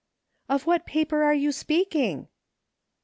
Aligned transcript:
"Of 0.49 0.65
what 0.65 0.87
paper 0.87 1.21
are 1.21 1.31
you 1.35 1.51
speaking? 1.51 2.27